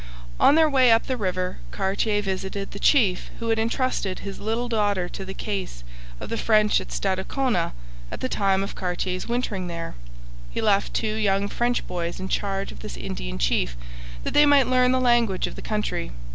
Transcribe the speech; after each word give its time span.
On 0.39 0.55
their 0.55 0.67
way 0.67 0.91
up 0.91 1.05
the 1.05 1.15
river 1.15 1.59
Cartier 1.69 2.23
visited 2.23 2.71
the 2.71 2.79
chief 2.79 3.29
who 3.37 3.49
had 3.49 3.59
entrusted 3.59 4.17
his 4.17 4.39
little 4.39 4.67
daughter 4.67 5.07
to 5.07 5.23
the 5.23 5.35
case 5.35 5.83
of 6.19 6.29
the 6.29 6.37
French 6.39 6.81
at 6.81 6.91
Stadacona 6.91 7.73
at 8.11 8.19
the 8.19 8.27
time 8.27 8.63
of 8.63 8.73
Cartier's 8.73 9.29
wintering 9.29 9.67
there. 9.67 9.93
He 10.49 10.59
left 10.59 10.95
two 10.95 11.13
young 11.13 11.47
French 11.47 11.85
boys 11.85 12.19
in 12.19 12.29
charge 12.29 12.71
of 12.71 12.79
this 12.79 12.97
Indian 12.97 13.37
chief 13.37 13.77
that 14.23 14.33
they 14.33 14.47
might 14.47 14.65
learn 14.65 14.91
the 14.91 14.99
language 14.99 15.45
of 15.45 15.53
the 15.55 15.61
country. 15.61 16.11